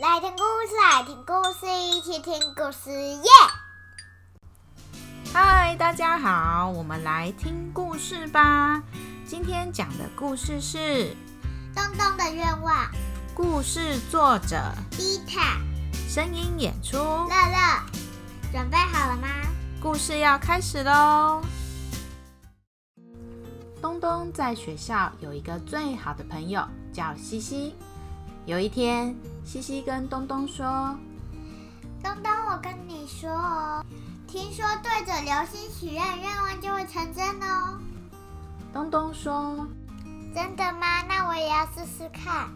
[0.00, 3.28] 来听故事，来听故事，一起听故事耶！
[5.32, 8.80] 嗨，大家好，我们来听故事吧。
[9.26, 10.78] 今天讲的故事是
[11.74, 12.76] 《东东的愿望》。
[13.34, 15.58] 故事作者迪塔，
[16.08, 17.82] 声音演出乐乐。
[18.52, 19.26] 准备好了吗？
[19.82, 21.42] 故事要开始喽！
[23.82, 27.74] 东东在学校有一个最好的朋友，叫西西。
[28.48, 30.96] 有一天，西西跟东东说
[32.02, 33.84] ：“东东，我跟你说哦，
[34.26, 37.78] 听说对着流星许愿，愿望就会成真哦。”
[38.72, 39.68] 东东说
[40.34, 41.02] ：“真的吗？
[41.06, 42.48] 那我也要试试看。”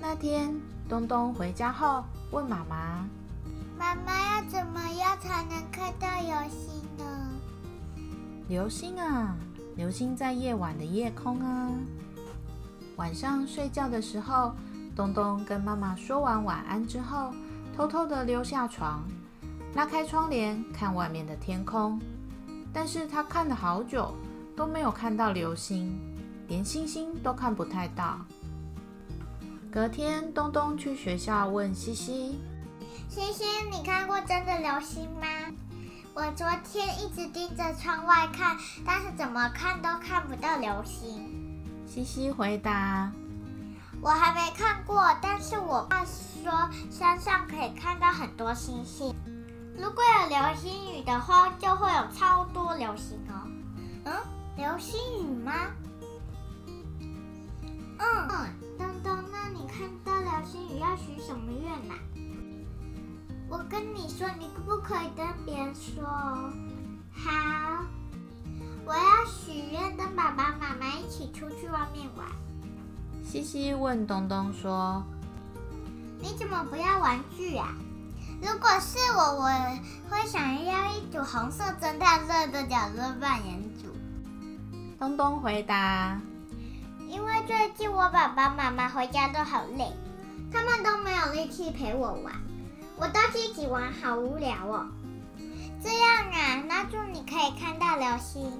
[0.00, 0.54] 那天，
[0.88, 3.04] 东东回家后问妈妈
[3.76, 7.28] ：“妈妈要怎么样才能看到流星呢
[8.46, 9.34] ？”“流星啊，
[9.74, 11.68] 流星在夜晚的夜空啊。
[12.94, 14.54] 晚上睡觉的时候。”
[15.00, 17.32] 东东跟妈妈说完晚安之后，
[17.74, 19.02] 偷偷的溜下床，
[19.74, 21.98] 拉开窗帘看外面的天空。
[22.70, 24.14] 但是他看了好久，
[24.54, 25.98] 都没有看到流星，
[26.48, 28.18] 连星星都看不太到。
[29.72, 32.38] 隔天，东东去学校问西西
[33.08, 35.26] ：“西西，你看过真的流星吗？
[36.12, 38.54] 我昨天一直盯着窗外看，
[38.84, 41.26] 但是怎么看都看不到流星。”
[41.88, 43.10] 西西回答。
[44.02, 49.14] 我还没看过，但是我爸说山上可以看到很多星星。
[49.76, 53.46] 如果有流星雨的话，就会有超多流星哦。
[54.04, 54.12] 嗯，
[54.56, 55.52] 流星雨吗？
[57.98, 58.48] 嗯嗯，
[58.78, 61.94] 东东，那你看到流星雨要许什么愿呐？
[63.50, 66.50] 我跟你说，你不可以跟别人说哦。
[67.12, 67.84] 好，
[68.86, 72.26] 我要许愿跟爸爸妈妈一起出去外面玩。
[73.22, 75.04] 西西问东东说
[76.18, 77.74] ：“你怎么不要玩具啊？
[78.42, 79.48] 如果是我，我
[80.10, 83.94] 会想要一组红色侦探社的角色扮演组。”
[84.98, 86.20] 东东回答
[87.08, 89.92] ：“因为最近我爸爸妈妈回家都好累，
[90.52, 92.34] 他们都没有力气陪我玩，
[92.96, 94.88] 我都自己玩，好无聊哦。
[95.82, 98.52] 这样啊，那祝你可以看到流星。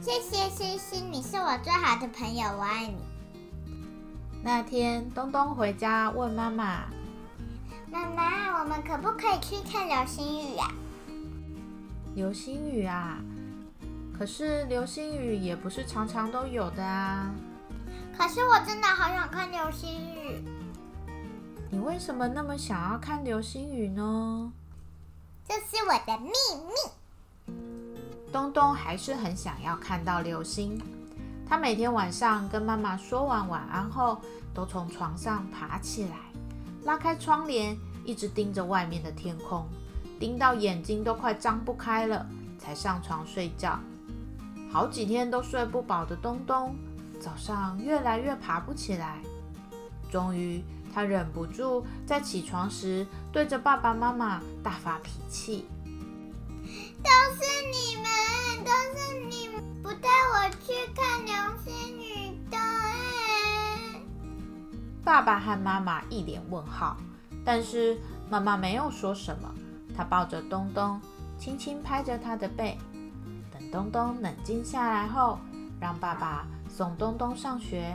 [0.00, 2.96] 谢谢星星，你是我最好的朋友，我爱你。”
[4.44, 6.82] 那天，东东回家问妈妈
[7.88, 10.68] ：“妈妈，我们可不可以去看流星雨啊？”
[12.16, 13.18] 流星雨啊，
[14.18, 17.30] 可是流星雨也不是常常都有的啊。
[18.18, 20.42] 可是我真的好想看流星雨。
[21.70, 24.52] 你为什么那么想要看流星雨呢？
[25.48, 26.32] 这是我的秘
[26.66, 27.54] 密。
[28.32, 30.82] 东东还是很想要看到流星。
[31.48, 34.20] 他每天晚上跟妈妈说完晚安后，
[34.54, 36.16] 都从床上爬起来，
[36.84, 39.66] 拉开窗帘，一直盯着外面的天空，
[40.18, 42.26] 盯到眼睛都快张不开了，
[42.58, 43.78] 才上床睡觉。
[44.72, 46.74] 好几天都睡不饱的东东，
[47.20, 49.20] 早上越来越爬不起来。
[50.10, 50.64] 终于，
[50.94, 55.66] 他忍不住在起床时对着爸爸妈妈大发脾气
[57.04, 57.81] ：“都是你，
[60.64, 61.34] 去看流
[61.64, 62.56] 星雨的！”
[65.04, 66.96] 爸爸和妈妈一脸问号，
[67.44, 67.98] 但是
[68.30, 69.52] 妈妈没有说什么。
[69.96, 71.00] 她抱着东东，
[71.38, 72.78] 轻轻拍着他的背。
[73.52, 75.38] 等东东冷静下来后，
[75.80, 77.94] 让爸爸送东东上学。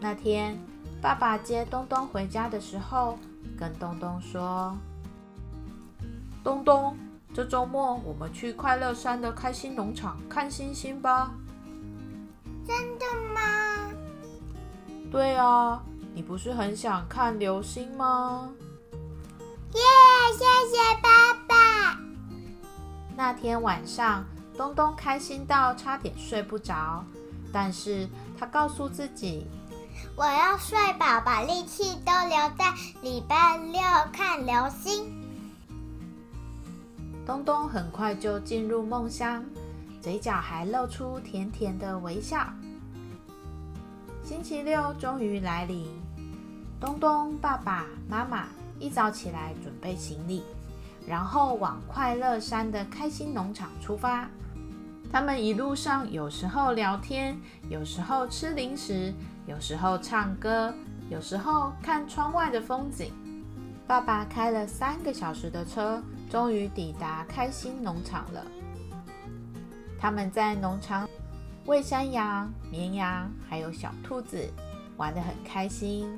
[0.00, 0.58] 那天，
[1.02, 3.18] 爸爸接东东回家的时候，
[3.58, 4.76] 跟东东说
[6.44, 6.96] ：“东东，
[7.36, 11.30] 这周末我们去快乐山的开心农场看星星吧。”
[12.66, 13.04] 真的
[13.34, 13.92] 吗？
[15.12, 15.82] 对啊，
[16.14, 18.48] 你不是很想看流星吗？
[19.74, 19.80] 耶！
[20.32, 21.98] 谢谢爸爸。
[23.14, 24.24] 那天晚上，
[24.56, 27.04] 东东开心到差点睡不着，
[27.52, 28.08] 但是
[28.40, 29.46] 他告诉自己
[30.16, 32.72] ：“我要睡饱，把力气都留在
[33.02, 35.12] 礼拜六看流星。”
[37.26, 39.44] 东东很快就进入梦乡，
[40.00, 42.46] 嘴角还露出甜甜的微笑。
[44.22, 45.88] 星期六终于来临，
[46.80, 48.46] 东东爸爸妈妈
[48.78, 50.44] 一早起来准备行李，
[51.04, 54.28] 然后往快乐山的开心农场出发。
[55.12, 57.36] 他们一路上有时候聊天，
[57.68, 59.12] 有时候吃零食，
[59.46, 60.72] 有时候唱歌，
[61.10, 63.12] 有时候看窗外的风景。
[63.84, 68.44] 爸爸开了三个小时的车，终于抵达开心农场了。
[69.98, 71.08] 他们在农场。
[71.64, 74.48] 喂山羊、绵羊，还有小兔子，
[74.96, 76.08] 玩得很开心。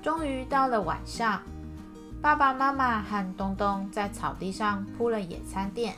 [0.00, 1.42] 终于到了晚上，
[2.22, 5.96] 爸爸妈妈和东东在草地上铺了野餐垫，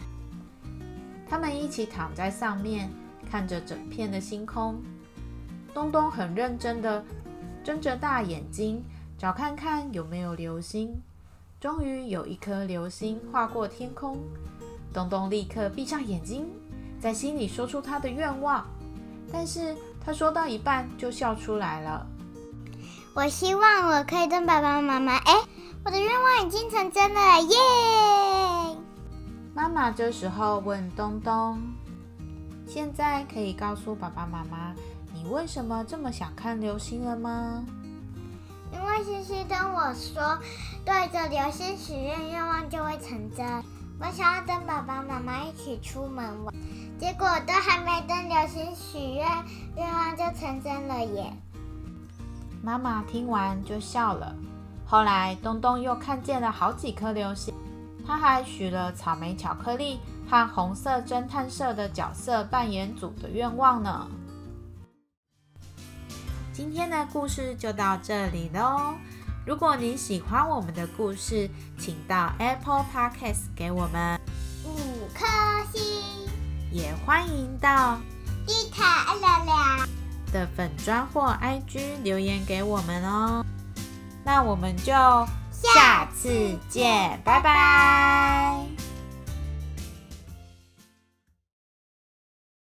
[1.29, 2.91] 他们一起躺在上面，
[3.31, 4.81] 看着整片的星空。
[5.75, 7.05] 东东很认真的
[7.63, 8.83] 睁着大眼睛，
[9.19, 10.99] 找看看有没有流星。
[11.61, 14.17] 终于有一颗流星划过天空，
[14.93, 16.47] 东东立刻闭上眼睛，
[17.01, 18.65] 在心里说出他的愿望。
[19.33, 22.07] 但是他说到一半就笑出来了。
[23.13, 25.35] 我希望我可以跟爸爸妈妈，哎，
[25.85, 27.57] 我的愿望已经成真了，耶！
[29.53, 31.61] 妈妈这时候问东东
[32.69, 34.73] ：“现在可以告诉爸爸妈妈？”
[35.13, 37.65] 你为什么这么想看流星了吗？
[38.73, 40.39] 因为西西跟我说，
[40.85, 43.47] 对着流星许愿，愿望就会成真。
[44.01, 46.55] 我想要跟爸爸妈妈一起出门玩，
[46.99, 49.27] 结果都还没等流星许愿，
[49.77, 51.33] 愿望就成真了耶！
[52.63, 54.35] 妈妈听完就笑了。
[54.87, 57.55] 后来东东又看见了好几颗流星，
[58.07, 64.09] 他还许了草莓巧克力和红色侦探社的角色扮演组的愿望呢。
[66.59, 68.97] 今天的故事就到这里喽。
[69.47, 74.21] 如果你喜欢我们的故事，请到 Apple Podcast 给我们
[74.65, 75.25] 五颗
[75.73, 76.03] 星，
[76.73, 78.01] 也欢迎到
[78.45, 79.87] 迪卡聊聊
[80.33, 83.45] 的粉砖或 IG 留言给我们哦。
[84.25, 84.93] 那我们就
[85.53, 88.88] 下次见，拜拜。